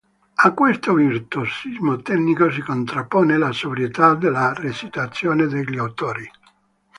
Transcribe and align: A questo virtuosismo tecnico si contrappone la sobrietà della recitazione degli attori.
A 0.33 0.51
questo 0.55 0.95
virtuosismo 0.95 1.97
tecnico 1.97 2.49
si 2.49 2.61
contrappone 2.61 3.37
la 3.37 3.51
sobrietà 3.51 4.15
della 4.15 4.51
recitazione 4.51 5.45
degli 5.45 5.77
attori. 5.77 6.27